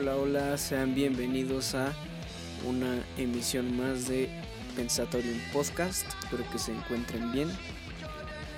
Hola, 0.00 0.16
hola, 0.16 0.58
sean 0.58 0.94
bienvenidos 0.94 1.74
a 1.74 1.92
una 2.64 3.04
emisión 3.16 3.76
más 3.76 4.06
de 4.06 4.28
Pensatorium 4.76 5.40
Podcast. 5.52 6.06
Espero 6.22 6.48
que 6.52 6.58
se 6.60 6.70
encuentren 6.70 7.32
bien. 7.32 7.48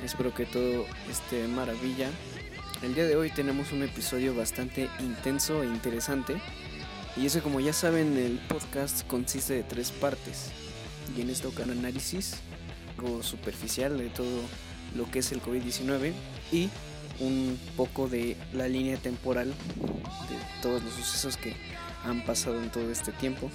Espero 0.05 0.35
que 0.35 0.45
todo 0.45 0.85
esté 1.11 1.49
maravilla. 1.49 2.11
El 2.83 2.95
día 2.95 3.07
de 3.07 3.17
hoy 3.17 3.31
tenemos 3.31 3.73
un 3.73 3.83
episodio 3.83 4.35
bastante 4.35 4.91
intenso 5.01 5.63
e 5.63 5.67
interesante. 5.67 6.43
Y 7.17 7.25
eso 7.25 7.43
como 7.43 7.59
ya 7.61 7.73
saben, 7.73 8.19
el 8.19 8.39
podcast 8.47 9.07
consiste 9.07 9.55
de 9.55 9.63
tres 9.63 9.93
partes. 9.93 10.51
Y 11.17 11.23
en 11.23 11.31
esto 11.31 11.55
un 11.65 11.71
análisis, 11.71 12.35
algo 12.99 13.23
superficial 13.23 13.97
de 13.97 14.11
todo 14.11 14.43
lo 14.95 15.11
que 15.11 15.21
es 15.21 15.33
el 15.33 15.41
COVID-19 15.41 16.13
y 16.53 16.69
un 17.19 17.59
poco 17.79 18.09
de 18.09 18.37
la 18.53 18.69
línea 18.69 18.99
temporal 18.99 19.55
de 20.29 20.37
todos 20.63 20.83
los 20.83 20.93
sucesos 20.95 21.37
que 21.37 21.55
han 22.05 22.25
pasado 22.25 22.61
en 22.63 22.71
todo 22.71 22.91
este 22.91 23.13
tiempo. 23.13 23.51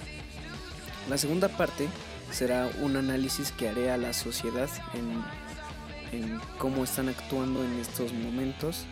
La 1.08 1.18
segunda 1.18 1.48
parte 1.48 1.88
será 2.32 2.68
un 2.82 2.96
análisis 2.96 3.52
que 3.52 3.68
haré 3.68 3.90
a 3.90 3.96
la 3.96 4.12
sociedad 4.12 4.68
en, 4.94 6.18
en 6.18 6.40
cómo 6.58 6.84
están 6.84 7.08
actuando 7.08 7.64
en 7.64 7.78
estos 7.78 8.12
momentos, 8.12 8.84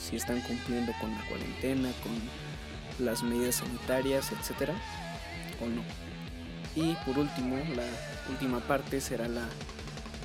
si 0.00 0.16
están 0.16 0.40
cumpliendo 0.40 0.92
con 1.00 1.10
la 1.12 1.24
cuarentena, 1.28 1.90
con 2.02 3.04
las 3.04 3.22
medidas 3.22 3.56
sanitarias, 3.56 4.32
etcétera, 4.32 4.74
o 5.60 5.66
no. 5.66 5.82
Y 6.74 6.94
por 7.04 7.18
último, 7.18 7.56
la 7.76 7.84
última 8.30 8.60
parte 8.60 9.00
será 9.00 9.28
la 9.28 9.46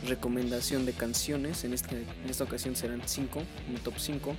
recomendación 0.05 0.85
de 0.85 0.93
canciones. 0.93 1.63
En, 1.63 1.73
este, 1.73 2.05
en 2.23 2.29
esta 2.29 2.43
ocasión 2.43 2.75
serán 2.75 3.01
5, 3.05 3.43
un 3.69 3.75
top 3.77 3.95
5 3.97 4.35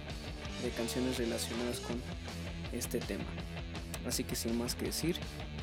de 0.63 0.71
canciones 0.71 1.19
relacionadas 1.19 1.81
con 1.81 2.01
este 2.73 3.01
tema. 3.01 3.25
Así 4.07 4.25
que 4.25 4.37
sin 4.37 4.57
más 4.57 4.75
que 4.75 4.87
decir, 4.87 5.17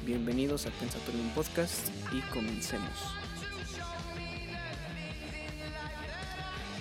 bienvenidos 0.05 0.65
a 0.65 0.71
Pensatorium 0.71 1.29
Podcast 1.29 1.89
y 2.11 2.21
comencemos. 2.31 2.91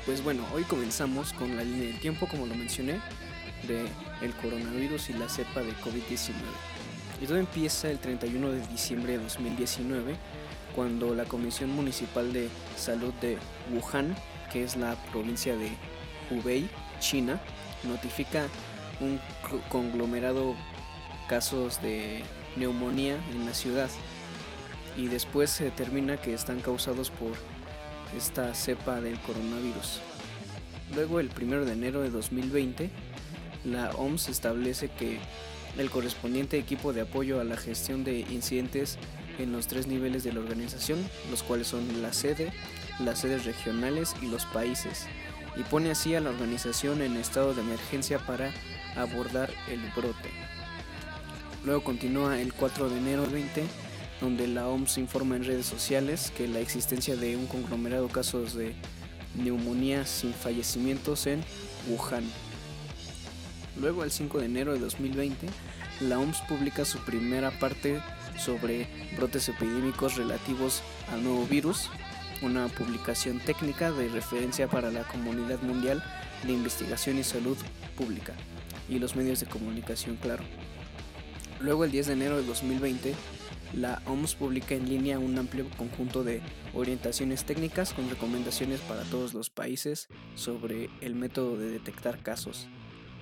Pues 0.05 0.23
bueno, 0.23 0.45
hoy 0.53 0.65
comenzamos 0.65 1.33
con 1.33 1.57
la 1.57 1.65
línea 1.65 1.89
del 1.89 2.01
tiempo, 2.01 2.29
como 2.29 2.47
lo 2.47 2.55
mencioné, 2.55 3.01
de 3.67 3.87
el 4.21 4.35
coronavirus 4.35 5.11
y 5.11 5.15
la 5.15 5.29
cepa 5.29 5.61
de 5.61 5.73
COVID-19. 5.77 6.35
Y 7.23 7.27
todo 7.27 7.39
empieza 7.39 7.91
el 7.91 7.99
31 7.99 8.51
de 8.51 8.67
diciembre 8.67 9.13
de 9.13 9.23
2019 9.23 10.17
cuando 10.75 11.15
la 11.15 11.25
Comisión 11.25 11.71
Municipal 11.71 12.33
de 12.33 12.49
Salud 12.77 13.15
de 13.15 13.39
Wuhan, 13.73 14.15
que 14.53 14.65
es 14.65 14.77
la 14.77 14.95
provincia 15.11 15.57
de 15.57 15.71
Hubei, 16.31 16.69
China, 17.01 17.41
notifica 17.85 18.47
un 19.01 19.21
conglomerado 19.69 20.55
casos 21.29 21.81
de 21.83 22.23
neumonía 22.57 23.17
en 23.33 23.47
la 23.47 23.55
ciudad 23.55 23.91
y 24.97 25.09
después 25.09 25.51
se 25.51 25.65
determina 25.65 26.17
que 26.17 26.35
están 26.35 26.61
causados 26.61 27.11
por 27.11 27.33
esta 28.17 28.55
cepa 28.55 29.01
del 29.01 29.19
coronavirus. 29.21 30.01
Luego, 30.95 31.19
el 31.19 31.31
1 31.31 31.65
de 31.65 31.73
enero 31.73 32.03
de 32.03 32.11
2020, 32.11 32.91
la 33.65 33.91
OMS 33.93 34.29
establece 34.29 34.89
que 34.89 35.19
el 35.79 35.91
correspondiente 35.91 36.59
equipo 36.59 36.93
de 36.93 37.01
apoyo 37.01 37.41
a 37.41 37.45
la 37.45 37.57
gestión 37.57 38.05
de 38.05 38.21
incidentes 38.21 38.99
en 39.39 39.51
los 39.51 39.67
tres 39.67 39.89
niveles 39.89 40.23
de 40.23 40.33
la 40.33 40.41
organización, 40.41 40.99
los 41.31 41.43
cuales 41.43 41.67
son 41.67 42.03
la 42.03 42.13
sede, 42.13 42.53
las 43.01 43.21
sedes 43.21 43.45
regionales 43.45 44.15
y 44.23 44.27
los 44.27 44.47
países, 44.47 45.07
y 45.57 45.63
pone 45.65 45.91
así 45.91 46.15
a 46.15 46.21
la 46.21 46.31
organización 46.31 47.03
en 47.03 47.17
estado 47.17 47.55
de 47.55 47.63
emergencia 47.63 48.19
para 48.19 48.53
abordar 48.97 49.51
el 49.69 49.81
brote. 49.97 50.31
Luego 51.65 51.83
continúa 51.83 52.41
el 52.41 52.53
4 52.53 52.91
de 52.91 52.99
enero 52.99 53.27
20, 53.31 53.65
donde 54.21 54.47
la 54.47 54.69
OMS 54.69 54.99
informa 54.99 55.37
en 55.37 55.45
redes 55.45 55.67
sociales 55.67 56.33
que 56.37 56.47
la 56.47 56.61
existencia 56.61 57.17
de 57.17 57.37
un 57.37 57.47
conglomerado 57.47 58.09
casos 58.09 58.55
de 58.55 58.75
neumonía 59.35 60.07
sin 60.07 60.35
fallecimientos 60.35 61.27
en 61.27 61.43
Wuhan. 61.89 62.25
Luego 63.81 64.05
el 64.05 64.11
5 64.11 64.41
de 64.41 64.47
enero 64.47 64.75
de 64.75 64.81
2020, 64.81 65.49
la 66.01 66.19
OMS 66.19 66.43
publica 66.43 66.85
su 66.85 66.99
primera 66.99 67.51
parte 67.51 68.01
sobre 68.39 68.87
brotes 69.17 69.49
epidémicos 69.49 70.17
relativos 70.17 70.83
al 71.13 71.25
nuevo 71.25 71.47
virus, 71.47 71.89
una 72.43 72.69
publicación 72.69 73.41
técnica 73.41 73.91
de 73.91 74.09
referencia 74.09 74.69
para 74.69 74.91
la 74.91 75.05
comunidad 75.05 75.63
mundial 75.63 76.05
de 76.45 76.53
investigación 76.53 77.19
y 77.19 77.25
salud 77.25 77.57
pública 77.97 78.35
y 78.89 78.99
los 78.99 79.17
medios 79.17 79.41
de 79.41 79.47
comunicación, 79.47 80.17
claro. 80.17 80.45
Luego, 81.61 81.85
el 81.85 81.91
10 81.91 82.09
de 82.09 82.13
enero 82.13 82.37
de 82.37 82.45
2020, 82.45 83.15
la 83.73 84.03
OMS 84.07 84.35
publica 84.35 84.75
en 84.75 84.89
línea 84.89 85.19
un 85.19 85.37
amplio 85.39 85.69
conjunto 85.77 86.23
de 86.23 86.43
orientaciones 86.75 87.45
técnicas 87.45 87.93
con 87.93 88.09
recomendaciones 88.09 88.81
para 88.81 89.03
todos 89.05 89.35
los 89.35 89.51
países 89.51 90.09
sobre 90.35 90.91
el 91.01 91.15
método 91.15 91.57
de 91.57 91.71
detectar 91.71 92.23
casos. 92.23 92.69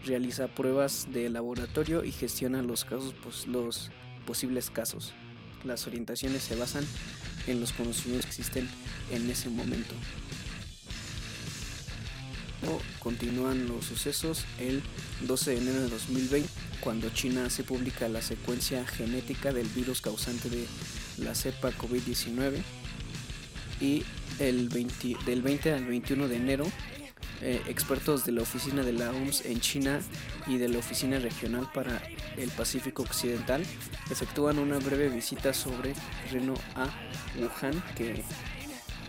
Realiza 0.04 0.48
pruebas 0.48 1.08
de 1.12 1.30
laboratorio 1.30 2.04
y 2.04 2.12
gestiona 2.12 2.62
los 2.62 2.84
casos, 2.84 3.14
los 3.46 3.90
posibles 4.26 4.70
casos. 4.70 5.14
Las 5.64 5.86
orientaciones 5.86 6.42
se 6.42 6.56
basan 6.56 6.84
en 7.46 7.60
los 7.60 7.72
conocimientos 7.72 8.26
que 8.26 8.30
existen 8.30 8.68
en 9.10 9.30
ese 9.30 9.48
momento. 9.48 9.94
Continúan 12.98 13.66
los 13.68 13.84
sucesos 13.84 14.44
el 14.58 14.82
12 15.22 15.50
de 15.50 15.58
enero 15.58 15.80
de 15.82 15.88
2020, 15.88 16.48
cuando 16.80 17.10
China 17.10 17.50
se 17.50 17.64
publica 17.64 18.08
la 18.08 18.22
secuencia 18.22 18.86
genética 18.86 19.52
del 19.52 19.66
virus 19.68 20.00
causante 20.00 20.48
de 20.48 20.66
la 21.18 21.34
cepa 21.34 21.72
COVID-19. 21.72 22.62
Y 23.80 24.04
el 24.38 24.68
del 24.68 25.42
20 25.42 25.72
al 25.72 25.84
21 25.86 26.28
de 26.28 26.36
enero 26.36 26.66
eh, 27.44 27.60
expertos 27.66 28.24
de 28.24 28.30
la 28.30 28.42
oficina 28.42 28.84
de 28.84 28.92
la 28.92 29.10
OMS 29.10 29.44
en 29.46 29.58
China 29.58 30.00
y 30.46 30.58
de 30.58 30.68
la 30.68 30.78
oficina 30.78 31.18
regional 31.18 31.68
para 31.74 32.00
el 32.36 32.48
Pacífico 32.50 33.02
Occidental 33.02 33.64
efectúan 34.12 34.60
una 34.60 34.78
breve 34.78 35.08
visita 35.08 35.52
sobre 35.52 35.94
terreno 36.24 36.54
a 36.76 36.86
Wuhan, 37.36 37.82
que 37.96 38.22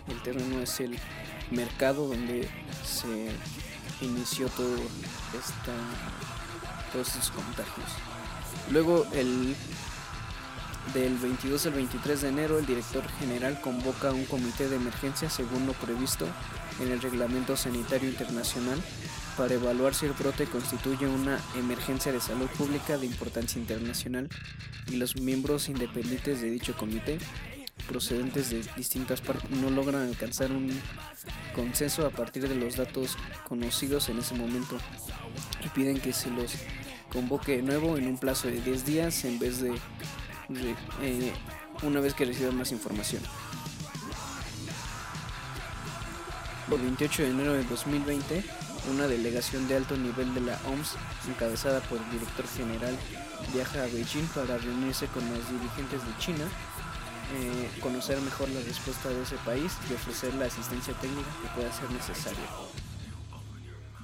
el 0.08 0.22
terreno 0.24 0.60
es 0.60 0.80
el 0.80 0.96
mercado 1.54 2.08
donde 2.08 2.48
se 2.84 3.30
inició 4.04 4.48
todo 4.48 4.74
esta, 5.38 5.72
todos 6.92 7.08
estos 7.08 7.30
contagios. 7.30 7.88
Luego 8.70 9.06
el 9.12 9.54
del 10.92 11.16
22 11.16 11.66
al 11.66 11.72
23 11.72 12.20
de 12.20 12.28
enero 12.28 12.58
el 12.58 12.66
director 12.66 13.02
general 13.18 13.58
convoca 13.60 14.12
un 14.12 14.26
comité 14.26 14.68
de 14.68 14.76
emergencia 14.76 15.30
según 15.30 15.66
lo 15.66 15.72
previsto 15.72 16.26
en 16.80 16.90
el 16.90 17.00
Reglamento 17.00 17.56
Sanitario 17.56 18.08
Internacional 18.08 18.78
para 19.36 19.54
evaluar 19.54 19.94
si 19.94 20.06
el 20.06 20.12
brote 20.12 20.46
constituye 20.46 21.06
una 21.06 21.40
emergencia 21.58 22.12
de 22.12 22.20
salud 22.20 22.48
pública 22.58 22.98
de 22.98 23.06
importancia 23.06 23.58
internacional 23.58 24.28
y 24.88 24.96
los 24.96 25.16
miembros 25.16 25.68
independientes 25.68 26.40
de 26.40 26.50
dicho 26.50 26.76
comité 26.76 27.18
procedentes 27.84 28.50
de 28.50 28.62
distintas 28.76 29.20
partes 29.20 29.50
no 29.50 29.70
logran 29.70 30.02
alcanzar 30.02 30.50
un 30.50 30.70
consenso 31.54 32.06
a 32.06 32.10
partir 32.10 32.48
de 32.48 32.54
los 32.54 32.76
datos 32.76 33.16
conocidos 33.48 34.08
en 34.08 34.18
ese 34.18 34.34
momento 34.34 34.76
y 35.64 35.68
piden 35.68 36.00
que 36.00 36.12
se 36.12 36.30
los 36.30 36.52
convoque 37.12 37.56
de 37.56 37.62
nuevo 37.62 37.96
en 37.96 38.08
un 38.08 38.18
plazo 38.18 38.48
de 38.48 38.60
10 38.60 38.84
días 38.84 39.24
en 39.24 39.38
vez 39.38 39.60
de 39.60 39.74
eh, 41.02 41.32
una 41.82 42.00
vez 42.00 42.14
que 42.14 42.24
reciban 42.24 42.56
más 42.56 42.72
información. 42.72 43.22
El 46.70 46.80
28 46.80 47.22
de 47.22 47.30
enero 47.30 47.52
de 47.52 47.62
2020, 47.64 48.42
una 48.90 49.06
delegación 49.06 49.68
de 49.68 49.76
alto 49.76 49.96
nivel 49.96 50.34
de 50.34 50.40
la 50.40 50.58
OMS, 50.66 50.96
encabezada 51.28 51.80
por 51.80 51.98
el 51.98 52.10
director 52.10 52.46
general, 52.48 52.96
viaja 53.52 53.84
a 53.84 53.86
Beijing 53.86 54.26
para 54.34 54.58
reunirse 54.58 55.06
con 55.06 55.22
los 55.30 55.48
dirigentes 55.50 56.04
de 56.04 56.18
China, 56.18 56.44
eh, 57.32 57.70
conocer 57.80 58.20
mejor 58.20 58.48
la 58.50 58.60
respuesta 58.60 59.08
de 59.08 59.22
ese 59.22 59.36
país 59.44 59.72
y 59.90 59.94
ofrecer 59.94 60.34
la 60.34 60.46
asistencia 60.46 60.94
técnica 60.94 61.28
que 61.42 61.48
pueda 61.54 61.72
ser 61.72 61.90
necesaria. 61.90 62.44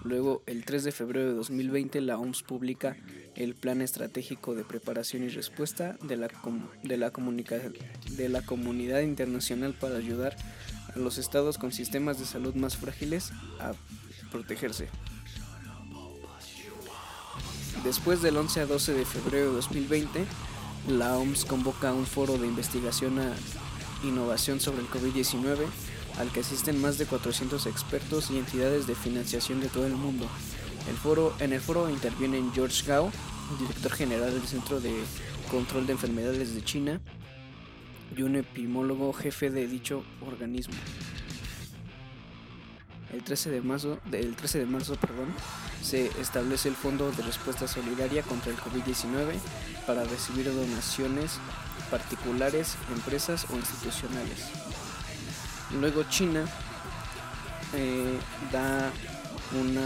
Luego, 0.03 0.43
el 0.47 0.65
3 0.65 0.85
de 0.85 0.93
febrero 0.93 1.29
de 1.29 1.35
2020, 1.35 2.01
la 2.01 2.19
OMS 2.19 2.43
publica 2.43 2.97
el 3.35 3.55
Plan 3.55 3.83
Estratégico 3.83 4.55
de 4.55 4.65
Preparación 4.65 5.23
y 5.23 5.29
Respuesta 5.29 5.97
de 6.03 6.17
la, 6.17 6.29
de 6.83 6.97
la, 6.97 7.11
de 7.11 8.29
la 8.29 8.43
Comunidad 8.43 9.01
Internacional 9.01 9.75
para 9.75 9.97
ayudar 9.97 10.37
a 10.95 10.99
los 10.99 11.19
estados 11.19 11.59
con 11.59 11.73
sistemas 11.73 12.19
de 12.19 12.25
salud 12.25 12.55
más 12.55 12.77
frágiles 12.77 13.31
a 13.61 13.75
protegerse. 14.31 14.89
Después 17.85 18.21
del 18.23 18.37
11 18.37 18.61
a 18.61 18.67
12 18.67 18.95
de 18.95 19.05
febrero 19.05 19.49
de 19.49 19.53
2020, 19.57 20.27
la 20.89 21.17
OMS 21.17 21.45
convoca 21.45 21.93
un 21.93 22.07
foro 22.07 22.39
de 22.39 22.47
investigación 22.47 23.19
a 23.19 23.35
innovación 24.03 24.61
sobre 24.61 24.81
el 24.81 24.89
COVID-19 24.89 25.67
al 26.19 26.31
que 26.31 26.41
asisten 26.41 26.81
más 26.81 26.99
de 26.99 27.07
400 27.07 27.67
expertos 27.67 28.31
y 28.31 28.39
entidades 28.39 28.87
de 28.87 28.95
financiación 28.95 29.61
de 29.61 29.69
todo 29.69 29.87
el 29.87 29.95
mundo. 29.95 30.27
El 30.89 30.97
en 31.41 31.53
el 31.53 31.61
foro 31.61 31.89
intervienen 31.89 32.53
George 32.53 32.85
Gao, 32.87 33.11
director 33.59 33.93
general 33.93 34.33
del 34.33 34.47
Centro 34.47 34.81
de 34.81 34.93
Control 35.51 35.87
de 35.87 35.93
Enfermedades 35.93 36.55
de 36.55 36.63
China 36.63 37.01
y 38.17 38.23
un 38.23 38.37
epidemiólogo 38.37 39.13
jefe 39.13 39.51
de 39.51 39.67
dicho 39.67 40.05
organismo. 40.27 40.75
El 43.13 43.23
13 43.23 43.51
de 43.51 43.61
marzo, 43.61 43.99
del 44.11 44.37
13 44.37 44.61
de 44.61 44.67
marzo 44.67 44.95
perdón, 44.97 45.29
se 45.83 46.07
establece 46.21 46.69
el 46.69 46.77
Fondo 46.77 47.11
de 47.13 47.23
Respuesta 47.23 47.67
Solidaria 47.67 48.23
contra 48.23 48.53
el 48.53 48.59
COVID-19 48.59 49.39
para 49.87 50.05
recibir 50.05 50.53
donaciones 50.55 51.39
particulares, 51.91 52.77
empresas 52.95 53.47
o 53.51 53.57
institucionales. 53.57 54.49
Luego 55.81 56.05
China 56.05 56.45
eh, 57.75 58.19
da 58.53 58.91
una, 59.53 59.83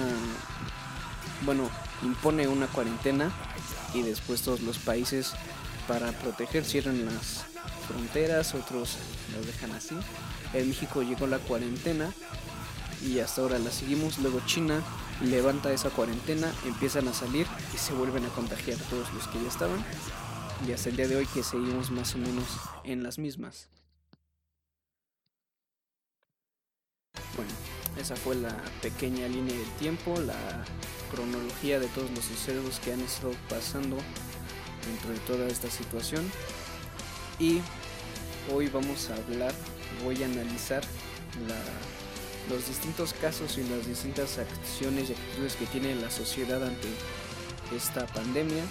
bueno, 1.42 1.70
impone 2.02 2.48
una 2.48 2.66
cuarentena 2.66 3.30
y 3.92 4.02
después 4.02 4.42
todos 4.42 4.60
los 4.60 4.78
países 4.78 5.32
para 5.86 6.12
proteger 6.12 6.64
cierran 6.64 7.04
las 7.04 7.44
fronteras, 7.86 8.54
otros 8.54 8.96
las 9.34 9.46
dejan 9.46 9.72
así. 9.72 9.96
En 10.52 10.68
México 10.68 11.02
llegó 11.02 11.26
la 11.26 11.38
cuarentena 11.38 12.10
y 13.02 13.18
hasta 13.20 13.42
ahora 13.42 13.58
la 13.58 13.70
seguimos. 13.70 14.18
Luego 14.18 14.40
China 14.46 14.82
levanta 15.22 15.72
esa 15.72 15.90
cuarentena, 15.90 16.52
empiezan 16.66 17.08
a 17.08 17.14
salir 17.14 17.46
y 17.72 17.78
se 17.78 17.92
vuelven 17.92 18.24
a 18.24 18.28
contagiar 18.28 18.78
todos 18.90 19.12
los 19.12 19.28
que 19.28 19.40
ya 19.40 19.48
estaban. 19.48 19.84
Y 20.66 20.72
hasta 20.72 20.88
el 20.88 20.96
día 20.96 21.08
de 21.08 21.16
hoy 21.16 21.26
que 21.26 21.42
seguimos 21.42 21.90
más 21.90 22.14
o 22.14 22.18
menos 22.18 22.46
en 22.84 23.02
las 23.02 23.18
mismas. 23.18 23.68
Bueno, 27.36 27.52
esa 27.98 28.16
fue 28.16 28.36
la 28.36 28.56
pequeña 28.80 29.26
línea 29.28 29.56
del 29.56 29.70
tiempo, 29.72 30.18
la 30.20 30.64
cronología 31.10 31.80
de 31.80 31.88
todos 31.88 32.10
los 32.10 32.24
sucesos 32.24 32.80
que 32.80 32.92
han 32.92 33.00
estado 33.00 33.32
pasando 33.48 33.96
dentro 34.86 35.10
de 35.10 35.18
toda 35.20 35.46
esta 35.48 35.70
situación. 35.70 36.30
Y 37.38 37.60
hoy 38.52 38.68
vamos 38.68 39.10
a 39.10 39.16
hablar, 39.16 39.52
voy 40.04 40.22
a 40.22 40.26
analizar 40.26 40.82
los 42.48 42.66
distintos 42.66 43.14
casos 43.14 43.58
y 43.58 43.64
las 43.64 43.86
distintas 43.86 44.38
acciones 44.38 45.10
y 45.10 45.12
actitudes 45.12 45.56
que 45.56 45.66
tiene 45.66 45.94
la 45.94 46.10
sociedad 46.10 46.62
ante 46.62 46.88
esta 47.74 48.06
pandemia. 48.06 48.64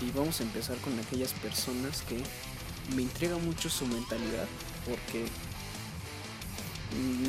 Y 0.00 0.10
vamos 0.10 0.40
a 0.40 0.44
empezar 0.44 0.76
con 0.78 0.98
aquellas 0.98 1.32
personas 1.34 2.02
que 2.02 2.22
me 2.94 3.02
intriga 3.02 3.38
mucho 3.38 3.68
su 3.70 3.86
mentalidad 3.86 4.46
porque 4.88 5.26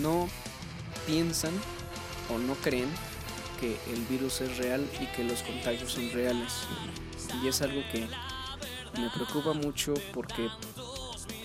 no 0.02 0.30
piensan 1.06 1.54
o 2.30 2.38
no 2.38 2.54
creen 2.56 2.90
que 3.60 3.78
el 3.92 4.02
virus 4.06 4.42
es 4.42 4.58
real 4.58 4.86
y 5.02 5.06
que 5.16 5.24
los 5.24 5.42
contagios 5.44 5.94
son 5.94 6.12
reales. 6.12 6.54
Y 7.42 7.48
es 7.48 7.62
algo 7.62 7.82
que 7.92 8.08
me 9.00 9.10
preocupa 9.10 9.54
mucho 9.54 9.94
porque 10.14 10.50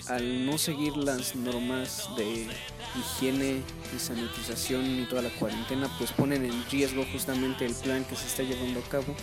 al 0.07 0.45
no 0.45 0.57
seguir 0.57 0.95
las 0.97 1.35
normas 1.35 2.09
de 2.17 2.47
higiene 2.95 3.61
y 3.95 3.99
sanitización 3.99 4.85
y 4.85 5.05
toda 5.05 5.21
la 5.21 5.29
cuarentena, 5.29 5.89
pues 5.97 6.11
ponen 6.11 6.45
en 6.45 6.69
riesgo 6.69 7.05
justamente 7.11 7.65
el 7.65 7.73
plan 7.73 8.05
que 8.05 8.15
se 8.15 8.27
está 8.27 8.43
llevando 8.43 8.79
a 8.79 8.89
cabo, 8.89 9.15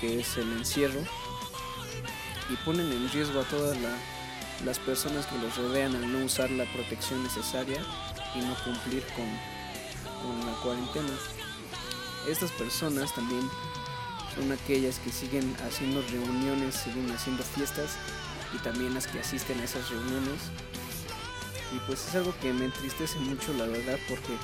que 0.00 0.20
es 0.20 0.36
el 0.36 0.50
encierro, 0.52 1.00
y 2.50 2.56
ponen 2.64 2.90
en 2.92 3.10
riesgo 3.10 3.40
a 3.40 3.44
todas 3.44 3.76
las 4.64 4.78
personas 4.78 5.26
que 5.26 5.38
los 5.38 5.56
rodean 5.56 5.94
al 5.96 6.12
no 6.12 6.24
usar 6.24 6.50
la 6.50 6.64
protección 6.72 7.22
necesaria 7.22 7.80
y 8.34 8.40
no 8.40 8.54
cumplir 8.64 9.02
con, 9.14 9.26
con 10.22 10.46
la 10.46 10.52
cuarentena. 10.62 11.12
Estas 12.28 12.50
personas 12.52 13.14
también 13.14 13.48
son 14.34 14.52
aquellas 14.52 14.98
que 14.98 15.10
siguen 15.10 15.56
haciendo 15.66 16.02
reuniones, 16.02 16.74
siguen 16.74 17.10
haciendo 17.10 17.42
fiestas 17.42 17.96
y 18.54 18.58
también 18.58 18.94
las 18.94 19.06
que 19.06 19.20
asisten 19.20 19.58
a 19.60 19.64
esas 19.64 19.88
reuniones. 19.88 20.50
Y 21.74 21.78
pues 21.86 22.06
es 22.08 22.14
algo 22.14 22.34
que 22.40 22.52
me 22.52 22.66
entristece 22.66 23.18
mucho 23.18 23.52
la 23.54 23.66
verdad 23.66 23.98
porque 24.08 24.36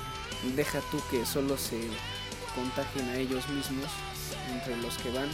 deja 0.55 0.79
tú 0.91 1.01
que 1.09 1.25
solo 1.25 1.57
se 1.57 1.79
contagien 2.55 3.07
a 3.09 3.17
ellos 3.17 3.47
mismos 3.49 3.87
entre 4.51 4.77
los 4.77 4.97
que 4.97 5.11
van, 5.11 5.29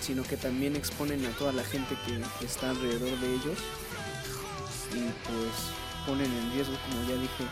sino 0.00 0.22
que 0.22 0.36
también 0.36 0.76
exponen 0.76 1.24
a 1.24 1.30
toda 1.30 1.52
la 1.52 1.64
gente 1.64 1.96
que 2.04 2.44
está 2.44 2.70
alrededor 2.70 3.18
de 3.18 3.34
ellos 3.34 3.58
y 4.92 5.10
pues 5.26 6.06
ponen 6.06 6.30
en 6.32 6.52
riesgo, 6.52 6.74
como 6.88 7.08
ya 7.08 7.16
dije, 7.16 7.44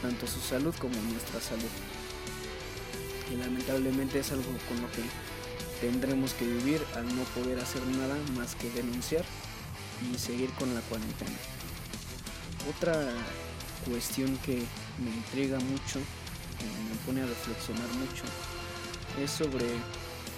tanto 0.00 0.26
su 0.26 0.40
salud 0.40 0.74
como 0.78 0.94
nuestra 0.94 1.40
salud. 1.40 1.70
Y 3.30 3.36
lamentablemente 3.36 4.20
es 4.20 4.32
algo 4.32 4.50
con 4.68 4.80
lo 4.80 4.90
que 4.90 5.02
tendremos 5.80 6.32
que 6.34 6.46
vivir 6.46 6.82
al 6.96 7.06
no 7.14 7.22
poder 7.34 7.58
hacer 7.58 7.82
nada 7.86 8.16
más 8.36 8.54
que 8.54 8.70
denunciar 8.70 9.24
y 10.10 10.18
seguir 10.18 10.50
con 10.54 10.74
la 10.74 10.80
cuarentena. 10.82 11.57
Otra 12.66 13.12
cuestión 13.86 14.36
que 14.38 14.62
me 14.98 15.10
intriga 15.10 15.58
mucho, 15.60 16.00
que 16.58 16.64
me 16.64 16.96
pone 17.06 17.22
a 17.22 17.26
reflexionar 17.26 17.88
mucho, 17.94 18.24
es 19.22 19.30
sobre 19.30 19.66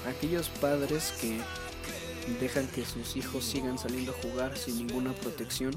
aquellos 0.08 0.48
padres 0.48 1.12
que 1.20 1.40
dejan 2.40 2.66
que 2.68 2.84
sus 2.84 3.16
hijos 3.16 3.44
sigan 3.44 3.78
saliendo 3.78 4.12
a 4.12 4.22
jugar 4.22 4.56
sin 4.56 4.86
ninguna 4.86 5.12
protección. 5.12 5.74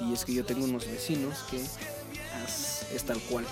Y 0.00 0.12
es 0.12 0.24
que 0.24 0.34
yo 0.34 0.44
tengo 0.44 0.64
unos 0.64 0.86
vecinos 0.86 1.38
que 1.50 1.62
es 2.94 3.04
tal 3.04 3.18
cual, 3.22 3.44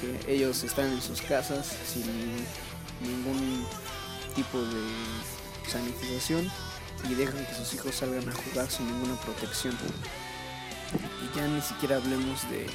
que 0.00 0.34
ellos 0.34 0.64
están 0.64 0.92
en 0.92 1.00
sus 1.00 1.22
casas 1.22 1.76
sin 1.86 2.04
ningún 3.00 3.64
tipo 4.34 4.58
de 4.58 5.70
sanitización 5.70 6.50
y 7.08 7.14
dejan 7.14 7.46
que 7.46 7.54
sus 7.54 7.74
hijos 7.74 7.94
salgan 7.94 8.28
a 8.28 8.32
jugar 8.32 8.70
sin 8.70 8.86
ninguna 8.86 9.14
protección. 9.20 9.76
Y 10.92 11.36
ya 11.36 11.46
ni 11.48 11.60
siquiera 11.60 11.96
hablemos 11.96 12.48
de 12.50 12.66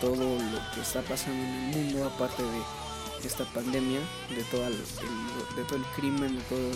todo 0.00 0.38
lo 0.38 0.74
que 0.74 0.80
está 0.80 1.02
pasando 1.02 1.42
en 1.42 1.54
el 1.54 1.76
mundo, 1.76 2.06
aparte 2.06 2.42
de 2.42 3.26
esta 3.26 3.44
pandemia, 3.46 4.00
de 4.30 4.42
todo 4.44 4.66
el, 4.66 4.76
de 4.76 5.64
todo 5.66 5.76
el 5.76 5.84
crimen, 5.96 6.36
de 6.36 6.42
todo, 6.42 6.70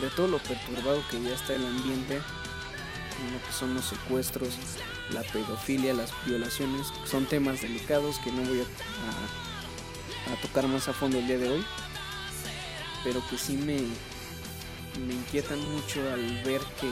de 0.00 0.10
todo 0.16 0.28
lo 0.28 0.38
perturbado 0.38 1.02
que 1.10 1.22
ya 1.22 1.34
está 1.34 1.54
el 1.54 1.66
ambiente, 1.66 2.16
lo 2.16 3.46
que 3.46 3.52
son 3.52 3.74
los 3.74 3.84
secuestros, 3.84 4.54
la 5.10 5.22
pedofilia, 5.22 5.94
las 5.94 6.12
violaciones, 6.24 6.86
son 7.04 7.26
temas 7.26 7.62
delicados 7.62 8.18
que 8.18 8.32
no 8.32 8.42
voy 8.42 8.60
a, 8.60 10.32
a, 10.32 10.40
tocar 10.40 10.66
más 10.66 10.88
a 10.88 10.92
fondo 10.92 11.18
el 11.18 11.26
día 11.26 11.38
de 11.38 11.50
hoy, 11.50 11.64
pero 13.04 13.22
que 13.28 13.38
sí 13.38 13.56
me, 13.56 13.78
me 15.06 15.14
inquietan 15.14 15.60
mucho 15.72 16.00
al 16.12 16.42
ver 16.42 16.60
que 16.80 16.90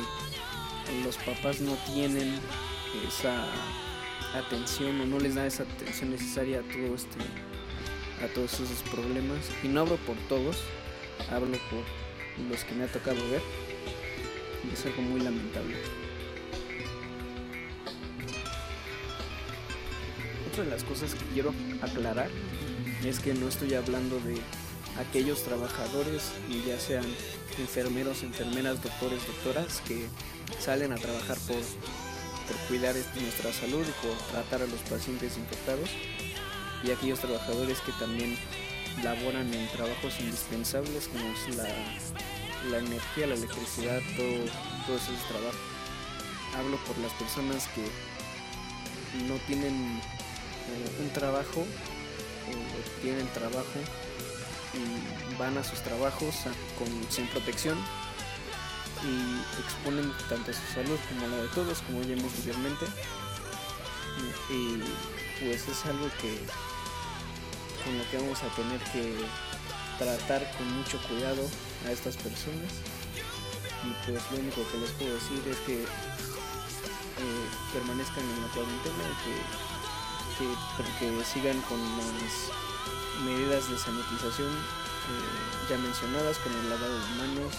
los 1.05 1.17
papás 1.17 1.61
no 1.61 1.77
tienen 1.93 2.39
esa 3.07 3.47
atención 4.35 5.01
o 5.01 5.07
no 5.07 5.19
les 5.19 5.35
da 5.35 5.47
esa 5.47 5.63
atención 5.63 6.11
necesaria 6.11 6.61
a 6.61 6.63
todo 6.63 6.95
este 6.95 7.19
a 8.25 8.29
todos 8.35 8.55
esos 8.55 8.83
problemas. 8.91 9.51
Y 9.63 9.69
no 9.69 9.81
hablo 9.81 9.97
por 9.99 10.17
todos 10.29 10.57
hablo 11.31 11.57
por 11.71 11.85
los 12.49 12.65
que 12.65 12.75
me 12.75 12.85
ha 12.85 12.89
tocado 12.89 13.17
ver. 13.31 13.43
Y 14.69 14.73
es 14.73 14.87
algo 14.87 15.03
muy 15.03 15.21
lamentable. 15.21 15.77
Otra 20.51 20.65
de 20.65 20.71
las 20.71 20.85
cosas 20.85 21.15
que 21.15 21.25
quiero 21.33 21.53
aclarar 21.83 22.31
es 23.05 23.21
que 23.21 23.35
no 23.35 23.49
estoy 23.49 23.75
hablando 23.75 24.21
de 24.21 24.39
aquellos 24.99 25.43
trabajadores, 25.43 26.23
ya 26.67 26.79
sean 26.79 27.05
enfermeros, 27.59 28.23
enfermeras, 28.23 28.83
doctores, 28.83 29.27
doctoras, 29.27 29.81
que 29.87 30.07
salen 30.61 30.93
a 30.93 30.97
trabajar 30.97 31.39
por, 31.47 31.57
por 31.57 32.57
cuidar 32.69 32.95
nuestra 33.21 33.53
salud 33.53 33.85
y 33.87 34.07
por 34.07 34.17
tratar 34.31 34.63
a 34.63 34.67
los 34.67 34.81
pacientes 34.83 35.37
infectados, 35.37 35.91
y 36.83 36.91
aquellos 36.91 37.21
trabajadores 37.21 37.81
que 37.81 37.93
también 37.93 38.37
laboran 39.03 39.53
en 39.53 39.69
trabajos 39.69 40.21
indispensables 40.21 41.09
como 41.09 41.25
es 41.33 41.57
la, 41.57 41.69
la 42.71 42.79
energía, 42.79 43.27
la 43.27 43.35
electricidad, 43.35 44.01
todo, 44.17 44.45
todos 44.87 45.03
esos 45.03 45.29
trabajos. 45.29 45.61
Hablo 46.57 46.77
por 46.85 46.97
las 46.99 47.13
personas 47.15 47.67
que 47.75 47.83
no 49.27 49.35
tienen 49.47 49.75
eh, 49.75 51.03
un 51.03 51.11
trabajo 51.11 51.63
o 51.63 53.03
tienen 53.03 53.27
trabajo 53.29 53.79
van 55.39 55.57
a 55.59 55.65
sus 55.65 55.81
trabajos 55.81 56.35
con, 56.79 56.89
sin 57.11 57.27
protección 57.29 57.79
y 59.03 59.61
exponen 59.63 60.13
tanto 60.29 60.53
su 60.53 60.75
salud 60.75 60.99
como 61.09 61.27
la 61.29 61.43
de 61.43 61.49
todos, 61.49 61.81
como 61.83 62.03
ya 62.03 62.15
vimos 62.15 62.33
anteriormente. 62.35 62.87
Y 64.51 64.79
pues 65.41 65.69
es 65.69 65.87
algo 65.87 66.07
que 66.21 66.39
con 67.85 67.99
lo 67.99 68.11
que 68.11 68.17
vamos 68.19 68.43
a 68.43 68.49
tener 68.55 68.81
que 68.93 69.15
tratar 69.99 70.51
con 70.57 70.71
mucho 70.79 70.99
cuidado 71.09 71.49
a 71.87 71.93
estas 71.93 72.17
personas. 72.17 72.73
Y 73.85 73.93
pues 74.07 74.23
lo 74.31 74.39
único 74.39 74.67
que 74.71 74.79
les 74.79 74.91
puedo 74.93 75.15
decir 75.15 75.43
es 75.47 75.59
que 75.67 75.83
eh, 75.83 77.47
permanezcan 77.73 78.25
en 78.25 78.43
la 78.43 78.49
cuarentena 78.49 79.05
y 79.05 79.29
que 79.29 79.75
que, 80.99 81.25
sigan 81.25 81.61
con 81.63 81.79
las 81.79 82.64
medidas 83.25 83.71
de 83.71 83.79
sanitización 83.79 84.51
eh, 84.51 85.69
ya 85.71 85.79
mencionadas, 85.79 86.39
con 86.39 86.53
el 86.53 86.71
lavado 86.71 86.95
de 86.95 87.07
manos, 87.17 87.55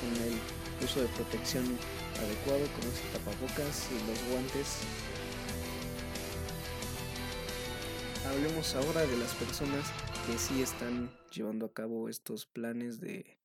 con 0.00 0.24
el 0.24 0.38
uso 0.84 1.00
de 1.00 1.08
protección 1.08 1.64
adecuado, 2.18 2.66
con 2.72 2.84
los 2.86 3.00
tapabocas 3.12 3.88
y 3.90 4.06
los 4.08 4.22
guantes. 4.30 4.78
Hablemos 8.26 8.74
ahora 8.74 9.06
de 9.06 9.16
las 9.16 9.34
personas 9.34 9.86
que 10.26 10.38
sí 10.38 10.62
están 10.62 11.10
llevando 11.32 11.66
a 11.66 11.72
cabo 11.72 12.08
estos 12.08 12.46
planes 12.46 13.00
de, 13.00 13.38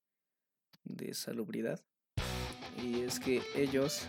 de 0.83 1.13
salubridad. 1.13 1.81
Y 2.83 3.01
es 3.01 3.19
que 3.19 3.41
ellos 3.55 4.01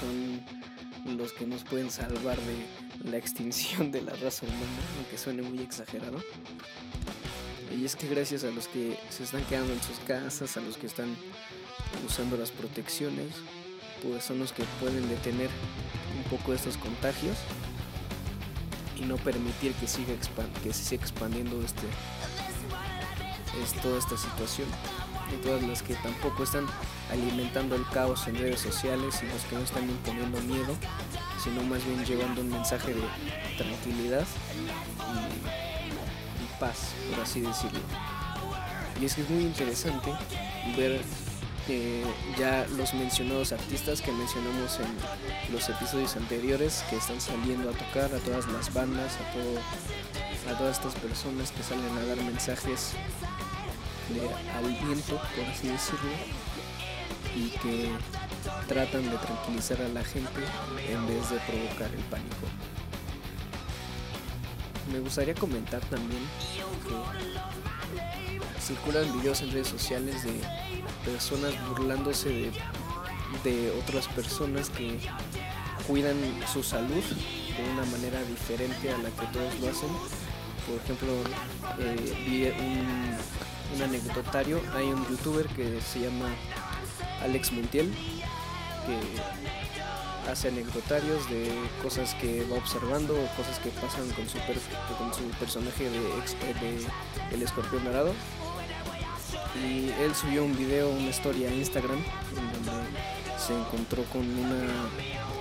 son 0.00 1.16
los 1.16 1.32
que 1.32 1.46
nos 1.46 1.64
pueden 1.64 1.90
salvar 1.90 2.38
de 2.40 2.83
la 3.04 3.18
extinción 3.18 3.92
de 3.92 4.02
la 4.02 4.12
raza 4.14 4.46
humana, 4.46 4.82
aunque 4.96 5.18
suene 5.18 5.42
muy 5.42 5.60
exagerado. 5.60 6.22
Y 7.76 7.84
es 7.84 7.96
que 7.96 8.08
gracias 8.08 8.44
a 8.44 8.50
los 8.50 8.68
que 8.68 8.98
se 9.10 9.24
están 9.24 9.44
quedando 9.44 9.72
en 9.72 9.82
sus 9.82 9.98
casas, 10.00 10.56
a 10.56 10.60
los 10.60 10.76
que 10.76 10.86
están 10.86 11.14
usando 12.06 12.36
las 12.36 12.50
protecciones, 12.50 13.34
pues 14.02 14.24
son 14.24 14.38
los 14.38 14.52
que 14.52 14.64
pueden 14.80 15.08
detener 15.08 15.50
un 16.16 16.30
poco 16.30 16.52
estos 16.52 16.76
contagios 16.76 17.36
y 18.96 19.02
no 19.02 19.16
permitir 19.16 19.72
que 19.74 19.86
siga 19.86 20.14
que 20.62 20.72
se 20.72 20.84
siga 20.84 21.02
expandiendo 21.02 21.60
este 21.62 21.86
es 23.62 23.72
toda 23.82 23.98
esta 23.98 24.16
situación 24.16 24.68
y 25.32 25.36
todas 25.44 25.62
las 25.62 25.82
que 25.82 25.94
tampoco 25.94 26.44
están 26.44 26.66
alimentando 27.10 27.76
el 27.76 27.86
caos 27.88 28.26
en 28.28 28.36
redes 28.36 28.60
sociales 28.60 29.20
y 29.22 29.26
los 29.26 29.42
que 29.44 29.56
no 29.56 29.62
están 29.62 29.88
imponiendo 29.88 30.40
miedo 30.42 30.76
sino 31.44 31.62
más 31.62 31.84
bien 31.84 32.02
llevando 32.04 32.40
un 32.40 32.48
mensaje 32.48 32.94
de 32.94 33.02
tranquilidad 33.58 34.24
y, 36.40 36.58
paz 36.58 36.94
por 37.10 37.22
así 37.22 37.42
decirlo. 37.42 37.80
Y 39.00 39.04
es 39.04 39.14
que 39.14 39.20
es 39.20 39.30
muy 39.30 39.42
interesante 39.42 40.10
ver 40.76 41.02
ya 42.38 42.66
los 42.76 42.92
mencionados 42.94 43.52
artistas 43.52 44.00
que 44.02 44.12
mencionamos 44.12 44.78
en 44.80 45.52
los 45.52 45.68
episodios 45.68 46.16
anteriores 46.16 46.84
que 46.90 46.96
están 46.96 47.20
saliendo 47.20 47.70
a 47.70 47.72
tocar, 47.72 48.14
a 48.14 48.18
todas 48.18 48.46
las 48.48 48.72
bandas, 48.72 49.12
a, 49.16 49.32
todo, 49.32 50.54
a 50.54 50.58
todas 50.58 50.78
estas 50.78 50.94
personas 50.94 51.52
que 51.52 51.62
salen 51.62 51.96
a 51.96 52.04
dar 52.04 52.18
mensajes 52.18 52.92
de 54.10 54.28
aliento, 54.56 55.16
por 55.36 55.44
así 55.46 55.68
decirlo, 55.68 56.10
y 57.34 57.48
que 57.58 57.90
tratan 58.68 59.10
de 59.10 59.16
tranquilizar 59.18 59.80
a 59.82 59.88
la 59.88 60.04
gente 60.04 60.40
en 60.88 61.06
vez 61.06 61.30
de 61.30 61.38
provocar 61.40 61.92
el 61.94 62.02
pánico. 62.04 62.46
Me 64.92 65.00
gustaría 65.00 65.34
comentar 65.34 65.80
también 65.86 66.22
que 66.86 66.94
circulan 68.60 69.12
videos 69.18 69.42
en 69.42 69.52
redes 69.52 69.68
sociales 69.68 70.22
de 70.24 70.40
personas 71.04 71.52
burlándose 71.68 72.50
de, 73.42 73.72
otras 73.82 74.06
personas 74.08 74.70
que 74.70 74.98
cuidan 75.86 76.16
su 76.52 76.62
salud 76.62 77.02
de 77.02 77.70
una 77.72 77.84
manera 77.86 78.22
diferente 78.22 78.90
a 78.90 78.98
la 78.98 79.10
que 79.10 79.26
todos 79.32 79.58
lo 79.60 79.68
hacen. 79.68 79.88
Por 80.66 80.80
ejemplo, 80.82 81.12
eh, 81.78 82.24
vi 82.26 82.44
un, 82.64 83.16
un, 83.74 83.82
anecdotario, 83.82 84.62
hay 84.74 84.86
un 84.86 85.06
youtuber 85.08 85.46
que 85.48 85.80
se 85.80 86.00
llama 86.00 86.30
Alex 87.22 87.52
Montiel, 87.52 87.92
que 88.86 90.30
hace 90.30 90.48
anecdotarios 90.48 91.28
de 91.28 91.52
cosas 91.82 92.14
que 92.14 92.44
va 92.50 92.56
observando 92.56 93.14
o 93.14 93.26
cosas 93.36 93.58
que 93.58 93.70
pasan 93.70 94.08
con 94.10 94.28
su, 94.28 94.38
con 94.98 95.12
su 95.12 95.24
personaje 95.38 95.90
de, 95.90 96.00
de 96.00 96.86
El 97.32 97.42
Escorpión 97.42 97.84
Dorado 97.84 98.14
y 99.62 99.90
él 100.02 100.14
subió 100.14 100.44
un 100.44 100.56
video, 100.56 100.90
una 100.90 101.10
historia 101.10 101.48
a 101.48 101.54
Instagram 101.54 101.98
en 101.98 102.52
donde 102.52 102.72
se 103.38 103.54
encontró 103.54 104.04
con 104.04 104.22
una 104.22 104.88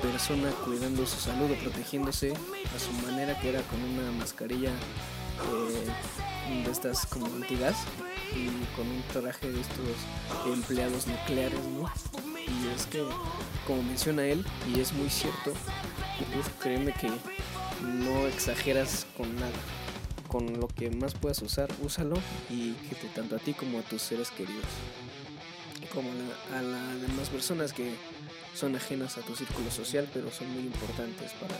persona 0.01 0.49
cuidando 0.65 1.05
su 1.05 1.19
salud 1.19 1.51
o 1.51 1.55
protegiéndose 1.55 2.33
a 2.33 2.79
su 2.79 2.91
manera 3.05 3.39
que 3.39 3.49
era 3.49 3.61
con 3.63 3.81
una 3.81 4.11
mascarilla 4.11 4.69
eh, 4.69 6.63
de 6.63 6.71
estas 6.71 7.05
como 7.05 7.27
antigas 7.27 7.75
y 8.35 8.47
con 8.75 8.87
un 8.87 9.03
traje 9.11 9.51
de 9.51 9.61
estos 9.61 10.53
empleados 10.53 11.07
nucleares, 11.07 11.63
¿no? 11.67 11.89
Y 12.47 12.75
es 12.75 12.85
que, 12.87 13.03
como 13.65 13.83
menciona 13.83 14.25
él, 14.25 14.45
y 14.73 14.79
es 14.79 14.93
muy 14.93 15.09
cierto, 15.09 15.53
créeme 16.61 16.93
que 16.93 17.09
no 17.81 18.27
exageras 18.27 19.05
con 19.17 19.33
nada 19.35 19.51
con 20.33 20.59
lo 20.59 20.67
que 20.67 20.89
más 20.89 21.13
puedas 21.13 21.39
usar, 21.43 21.69
úsalo 21.83 22.15
y 22.49 22.71
que 22.89 22.95
te 22.95 23.07
tanto 23.09 23.35
a 23.35 23.39
ti 23.39 23.53
como 23.53 23.77
a 23.77 23.83
tus 23.83 24.01
seres 24.01 24.31
queridos. 24.31 24.65
Como 25.93 26.09
a 26.09 26.59
las 26.59 27.01
demás 27.01 27.29
personas 27.29 27.71
que 27.71 27.93
son 28.55 28.75
ajenas 28.75 29.19
a 29.19 29.21
tu 29.21 29.35
círculo 29.35 29.69
social, 29.69 30.09
pero 30.11 30.31
son 30.31 30.49
muy 30.51 30.63
importantes 30.63 31.33
para 31.33 31.55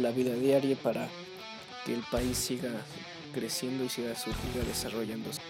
la 0.00 0.12
vida 0.12 0.34
diaria, 0.34 0.76
para 0.76 1.08
que 1.84 1.94
el 1.94 2.02
país 2.02 2.38
siga 2.38 2.70
creciendo 3.34 3.82
y 3.82 3.88
siga, 3.88 4.14
siga 4.14 4.64
desarrollándose. 4.64 5.40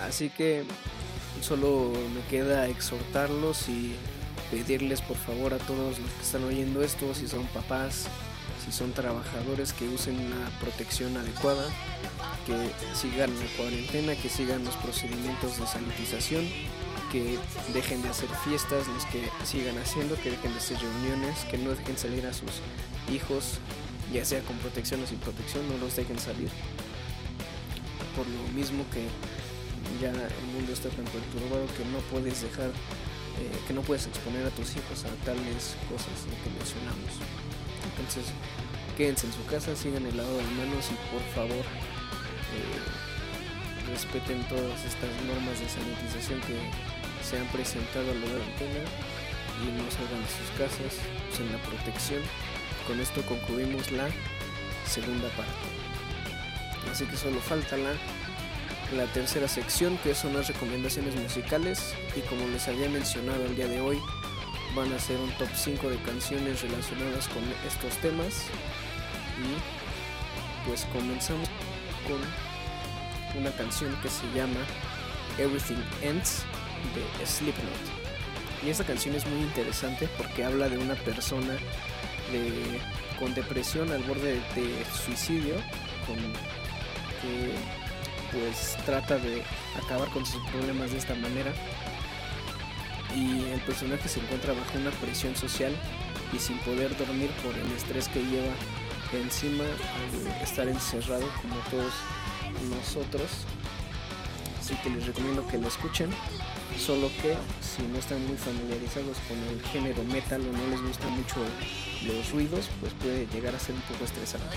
Así 0.00 0.30
que 0.30 0.64
solo 1.40 1.92
me 2.14 2.20
queda 2.28 2.68
exhortarlos 2.68 3.68
y 3.68 3.94
pedirles 4.50 5.00
por 5.00 5.16
favor 5.16 5.54
a 5.54 5.58
todos 5.58 5.98
los 5.98 6.10
que 6.10 6.22
están 6.22 6.44
oyendo 6.44 6.82
esto, 6.82 7.14
si 7.14 7.28
son 7.28 7.44
papás, 7.46 8.06
si 8.64 8.72
son 8.72 8.92
trabajadores 8.92 9.72
que 9.72 9.88
usen 9.88 10.18
una 10.18 10.50
protección 10.60 11.16
adecuada, 11.16 11.64
que 12.46 12.70
sigan 12.94 13.30
la 13.38 13.46
cuarentena, 13.56 14.14
que 14.14 14.28
sigan 14.28 14.64
los 14.64 14.76
procedimientos 14.76 15.58
de 15.58 15.66
sanitización, 15.66 16.46
que 17.10 17.38
dejen 17.72 18.02
de 18.02 18.08
hacer 18.08 18.28
fiestas, 18.44 18.86
los 18.88 19.04
que 19.06 19.28
sigan 19.44 19.78
haciendo, 19.78 20.16
que 20.16 20.30
dejen 20.30 20.52
de 20.52 20.58
hacer 20.58 20.78
reuniones, 20.78 21.44
que 21.50 21.58
no 21.58 21.70
dejen 21.70 21.96
salir 21.96 22.26
a 22.26 22.32
sus 22.32 22.60
hijos, 23.12 23.58
ya 24.12 24.24
sea 24.24 24.40
con 24.42 24.56
protección 24.58 25.02
o 25.02 25.06
sin 25.06 25.18
protección, 25.18 25.68
no 25.68 25.78
los 25.78 25.96
dejen 25.96 26.18
salir. 26.18 26.50
Por 28.16 28.26
lo 28.26 28.42
mismo 28.52 28.84
que 28.92 29.06
ya 29.98 30.10
el 30.10 30.46
mundo 30.54 30.72
está 30.72 30.88
tan 30.90 31.04
perturbado 31.06 31.66
que 31.76 31.84
no 31.86 31.98
puedes 32.10 32.42
dejar, 32.42 32.70
eh, 32.70 33.50
que 33.66 33.74
no 33.74 33.82
puedes 33.82 34.06
exponer 34.06 34.46
a 34.46 34.50
tus 34.50 34.76
hijos 34.76 35.04
a 35.04 35.10
tales 35.24 35.76
cosas 35.88 36.14
que 36.28 36.50
mencionamos. 36.50 37.18
Entonces, 37.96 38.32
quédense 38.96 39.26
en 39.26 39.32
su 39.32 39.44
casa, 39.46 39.74
sigan 39.74 40.06
el 40.06 40.16
lado 40.16 40.36
de 40.36 40.44
manos 40.60 40.86
y 40.92 40.96
por 41.10 41.24
favor 41.34 41.64
eh, 41.64 42.80
respeten 43.90 44.46
todas 44.48 44.84
estas 44.84 45.10
normas 45.26 45.58
de 45.58 45.68
sanitización 45.68 46.40
que 46.42 46.56
se 47.24 47.38
han 47.38 47.46
presentado 47.48 48.10
a 48.10 48.14
lo 48.14 48.26
largo 48.26 48.44
de 48.60 48.84
y 49.60 49.68
no 49.76 49.84
salgan 49.90 50.22
de 50.22 50.30
sus 50.30 50.50
casas, 50.56 50.96
usen 51.32 51.52
la 51.52 51.58
protección. 51.62 52.22
Con 52.86 52.98
esto 53.00 53.22
concluimos 53.22 53.92
la 53.92 54.08
segunda 54.86 55.28
parte. 55.36 55.68
Así 56.90 57.04
que 57.04 57.16
solo 57.16 57.40
falta 57.40 57.76
la, 57.76 57.92
la 58.96 59.06
tercera 59.06 59.46
sección 59.48 59.98
que 59.98 60.14
son 60.14 60.34
las 60.34 60.48
recomendaciones 60.48 61.14
musicales 61.14 61.94
y 62.16 62.20
como 62.22 62.46
les 62.48 62.66
había 62.68 62.88
mencionado 62.88 63.44
el 63.44 63.54
día 63.54 63.68
de 63.68 63.80
hoy 63.80 63.98
van 64.74 64.92
a 64.92 64.98
ser 64.98 65.18
un 65.18 65.30
top 65.32 65.48
5 65.54 65.90
de 65.90 65.96
canciones 65.98 66.62
relacionadas 66.62 67.28
con 67.28 67.42
estos 67.66 67.96
temas. 67.98 68.46
Y 69.38 70.68
pues 70.68 70.86
comenzamos 70.92 71.48
con 72.06 73.40
una 73.40 73.50
canción 73.52 73.94
que 74.02 74.08
se 74.08 74.26
llama 74.34 74.60
Everything 75.38 75.82
Ends 76.02 76.42
de 76.94 77.26
Slipknot. 77.26 78.00
Y 78.64 78.70
esta 78.70 78.84
canción 78.84 79.14
es 79.14 79.26
muy 79.26 79.40
interesante 79.40 80.08
porque 80.16 80.44
habla 80.44 80.68
de 80.68 80.78
una 80.78 80.94
persona 80.94 81.56
con 83.18 83.34
depresión 83.34 83.90
al 83.90 84.02
borde 84.04 84.34
de, 84.54 84.84
suicidio 85.04 85.54
con, 86.06 86.16
pues 88.32 88.76
trata 88.84 89.16
de 89.18 89.42
acabar 89.82 90.08
con 90.10 90.24
sus 90.24 90.42
problemas 90.48 90.90
de 90.90 90.98
esta 90.98 91.14
manera 91.14 91.52
y 93.14 93.44
el 93.50 93.60
personaje 93.60 94.08
se 94.08 94.20
encuentra 94.20 94.52
bajo 94.52 94.78
una 94.78 94.90
presión 94.90 95.34
social 95.34 95.74
y 96.32 96.38
sin 96.38 96.58
poder 96.58 96.96
dormir 96.96 97.30
por 97.42 97.54
el 97.54 97.72
estrés 97.72 98.08
que 98.08 98.20
lleva 98.20 98.52
encima 99.12 99.64
al 99.64 100.42
estar 100.42 100.68
encerrado 100.68 101.26
como 101.42 101.56
todos 101.70 101.92
nosotros. 102.70 103.44
Así 104.60 104.74
que 104.82 104.90
les 104.90 105.06
recomiendo 105.06 105.46
que 105.48 105.58
lo 105.58 105.66
escuchen, 105.66 106.10
solo 106.78 107.10
que 107.20 107.34
si 107.60 107.82
no 107.82 107.98
están 107.98 108.24
muy 108.26 108.36
familiarizados 108.36 109.16
con 109.26 109.38
el 109.48 109.60
género 109.72 110.04
metal 110.04 110.40
o 110.42 110.52
no 110.52 110.66
les 110.70 110.80
gustan 110.80 111.10
mucho 111.16 111.36
los 112.06 112.30
ruidos, 112.30 112.68
pues 112.80 112.92
puede 112.94 113.26
llegar 113.26 113.54
a 113.54 113.58
ser 113.58 113.74
un 113.74 113.80
poco 113.82 114.04
estresante. 114.04 114.56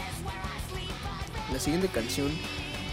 La 1.51 1.60
siguiente 1.60 1.88
canción 1.88 2.32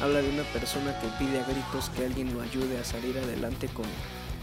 habla 0.02 0.22
de 0.22 0.30
una 0.30 0.42
persona 0.44 0.98
que 1.00 1.08
pide 1.18 1.40
a 1.40 1.44
gritos 1.44 1.90
que 1.90 2.06
alguien 2.06 2.32
lo 2.34 2.40
ayude 2.40 2.78
a 2.78 2.84
salir 2.84 3.18
adelante 3.18 3.68
con 3.68 3.86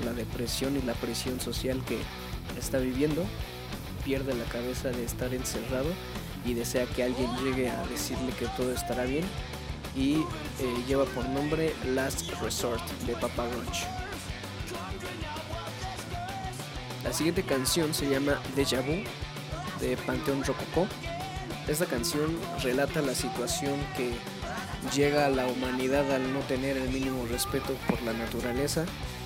la 0.03 0.13
depresión 0.13 0.77
y 0.77 0.81
la 0.81 0.93
presión 0.93 1.39
social 1.39 1.81
que 1.85 1.97
está 2.57 2.77
viviendo, 2.77 3.25
pierde 4.05 4.33
la 4.35 4.45
cabeza 4.45 4.89
de 4.89 5.03
estar 5.03 5.33
encerrado 5.33 5.89
y 6.45 6.53
desea 6.53 6.85
que 6.85 7.03
alguien 7.03 7.29
llegue 7.43 7.69
a 7.69 7.85
decirle 7.87 8.31
que 8.37 8.45
todo 8.57 8.71
estará 8.71 9.05
bien 9.05 9.25
y 9.95 10.13
eh, 10.13 10.25
lleva 10.87 11.05
por 11.05 11.27
nombre 11.29 11.73
Last 11.93 12.29
Resort 12.41 12.87
de 13.05 13.13
Papa 13.13 13.47
Roach. 13.47 13.83
La 17.03 17.13
siguiente 17.13 17.43
canción 17.43 17.93
se 17.93 18.09
llama 18.09 18.39
Deja 18.55 18.81
Vu 18.81 19.03
de 19.81 19.97
Panteón 19.97 20.43
Rococó. 20.43 20.87
Esta 21.67 21.85
canción 21.85 22.37
relata 22.61 23.01
la 23.01 23.15
situación 23.15 23.75
que 23.95 24.11
llega 24.95 25.25
a 25.25 25.29
la 25.29 25.47
humanidad 25.47 26.11
al 26.11 26.33
no 26.33 26.39
tener 26.41 26.77
el 26.77 26.89
mínimo 26.89 27.25
respeto 27.25 27.75
por 27.89 28.01
la 28.03 28.13
naturaleza 28.13 28.85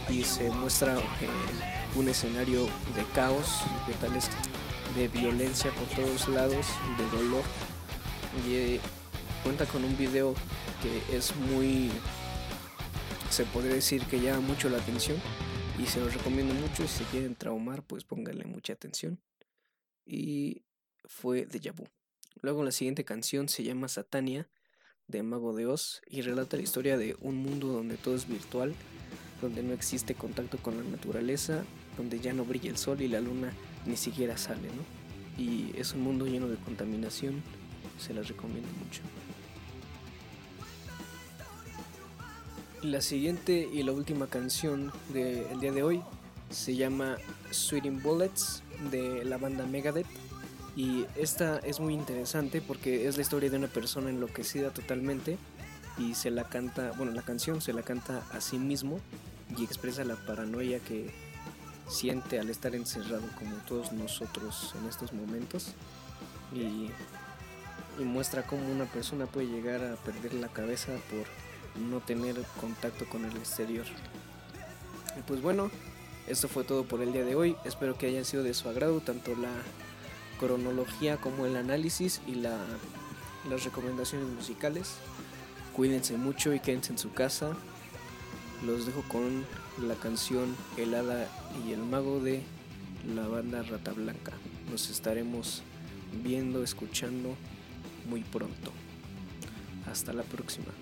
y 0.09 0.23
se 0.23 0.49
muestra 0.49 0.97
eh, 0.97 1.01
un 1.95 2.07
escenario 2.09 2.65
de 2.95 3.03
caos, 3.13 3.61
de 3.87 3.93
tales 3.95 4.29
de 4.95 5.07
violencia 5.07 5.71
por 5.71 5.87
todos 5.95 6.27
lados, 6.27 6.65
de 6.97 7.17
dolor. 7.17 7.43
Y 8.47 8.55
eh, 8.55 8.79
cuenta 9.43 9.65
con 9.65 9.83
un 9.83 9.97
video 9.97 10.33
que 10.81 11.17
es 11.17 11.35
muy 11.35 11.91
se 13.29 13.45
podría 13.45 13.75
decir 13.75 14.03
que 14.05 14.19
llama 14.19 14.41
mucho 14.41 14.69
la 14.69 14.77
atención 14.77 15.17
y 15.79 15.85
se 15.85 15.99
los 16.01 16.13
recomiendo 16.13 16.53
mucho. 16.53 16.87
Si 16.87 17.03
se 17.03 17.03
quieren 17.05 17.35
traumar 17.35 17.83
pues 17.83 18.03
pónganle 18.03 18.45
mucha 18.45 18.73
atención. 18.73 19.21
Y 20.05 20.63
fue 21.05 21.45
de 21.45 21.71
Vu. 21.71 21.87
Luego 22.41 22.63
la 22.63 22.71
siguiente 22.71 23.05
canción 23.05 23.47
se 23.47 23.63
llama 23.63 23.87
Satania 23.87 24.49
de 25.11 25.23
Mago 25.23 25.53
de 25.53 25.67
Oz 25.67 26.01
y 26.09 26.21
relata 26.21 26.57
la 26.57 26.63
historia 26.63 26.97
de 26.97 27.15
un 27.21 27.37
mundo 27.37 27.67
donde 27.67 27.97
todo 27.97 28.15
es 28.15 28.27
virtual, 28.27 28.73
donde 29.41 29.61
no 29.61 29.73
existe 29.73 30.15
contacto 30.15 30.57
con 30.57 30.77
la 30.77 30.83
naturaleza, 30.83 31.63
donde 31.97 32.19
ya 32.19 32.33
no 32.33 32.45
brilla 32.45 32.69
el 32.69 32.77
sol 32.77 33.01
y 33.01 33.07
la 33.07 33.21
luna 33.21 33.51
ni 33.85 33.97
siquiera 33.97 34.37
sale. 34.37 34.69
Y 35.37 35.71
es 35.75 35.93
un 35.93 36.01
mundo 36.01 36.25
lleno 36.25 36.47
de 36.47 36.57
contaminación, 36.57 37.43
se 37.99 38.13
las 38.13 38.27
recomiendo 38.27 38.69
mucho. 38.83 39.01
La 42.81 43.01
siguiente 43.01 43.69
y 43.71 43.83
la 43.83 43.91
última 43.91 44.27
canción 44.27 44.91
del 45.13 45.59
día 45.59 45.71
de 45.71 45.83
hoy 45.83 46.01
se 46.49 46.75
llama 46.75 47.17
Sweeting 47.51 48.01
Bullets 48.01 48.63
de 48.89 49.23
la 49.23 49.37
banda 49.37 49.65
Megadeth 49.65 50.07
y 50.75 51.05
esta 51.15 51.59
es 51.59 51.79
muy 51.79 51.93
interesante 51.93 52.61
porque 52.61 53.07
es 53.07 53.17
la 53.17 53.23
historia 53.23 53.49
de 53.49 53.57
una 53.57 53.67
persona 53.67 54.09
enloquecida 54.09 54.71
totalmente 54.71 55.37
y 55.97 56.15
se 56.15 56.31
la 56.31 56.45
canta, 56.45 56.93
bueno, 56.97 57.11
la 57.11 57.21
canción 57.21 57.61
se 57.61 57.73
la 57.73 57.83
canta 57.83 58.23
a 58.31 58.39
sí 58.39 58.57
mismo 58.57 58.99
y 59.57 59.63
expresa 59.63 60.03
la 60.05 60.15
paranoia 60.15 60.79
que 60.79 61.11
siente 61.89 62.39
al 62.39 62.49
estar 62.49 62.73
encerrado 62.73 63.23
como 63.37 63.55
todos 63.67 63.91
nosotros 63.91 64.73
en 64.79 64.87
estos 64.87 65.11
momentos 65.13 65.73
y, 66.53 66.89
muestra 68.01 68.41
cómo 68.41 68.67
una 68.71 68.85
persona 68.85 69.27
puede 69.27 69.45
llegar 69.45 69.83
a 69.83 69.95
perder 69.95 70.33
la 70.33 70.47
cabeza 70.47 70.91
por 71.11 71.79
no 71.79 71.99
tener 71.99 72.35
contacto 72.59 73.07
con 73.07 73.25
el 73.25 73.37
exterior. 73.37 73.85
Y 75.19 75.21
pues 75.21 75.39
bueno, 75.39 75.69
esto 76.27 76.47
fue 76.47 76.63
todo 76.63 76.83
por 76.83 77.03
el 77.03 77.13
día 77.13 77.23
de 77.23 77.35
hoy. 77.35 77.55
Espero 77.63 77.95
que 77.99 78.07
haya 78.07 78.23
sido 78.23 78.41
de 78.41 78.55
su 78.55 78.67
agrado 78.69 79.01
tanto 79.01 79.35
la 79.35 79.51
cronología 80.41 81.17
como 81.17 81.45
el 81.45 81.55
análisis 81.55 82.19
y 82.27 82.35
la, 82.35 82.57
las 83.49 83.63
recomendaciones 83.63 84.27
musicales. 84.27 84.95
Cuídense 85.73 86.17
mucho 86.17 86.53
y 86.53 86.59
quédense 86.59 86.91
en 86.91 86.97
su 86.97 87.13
casa. 87.13 87.55
Los 88.65 88.85
dejo 88.85 89.03
con 89.03 89.45
la 89.87 89.95
canción 89.95 90.55
El 90.77 90.95
Hada 90.95 91.27
y 91.65 91.71
el 91.71 91.79
Mago 91.79 92.19
de 92.19 92.41
la 93.15 93.27
banda 93.27 93.63
Rata 93.63 93.93
Blanca. 93.93 94.33
Nos 94.69 94.89
estaremos 94.89 95.61
viendo, 96.23 96.63
escuchando 96.63 97.35
muy 98.09 98.21
pronto. 98.23 98.71
Hasta 99.89 100.11
la 100.11 100.23
próxima. 100.23 100.73